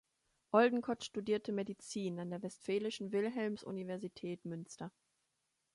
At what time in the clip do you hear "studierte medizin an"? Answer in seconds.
1.03-2.31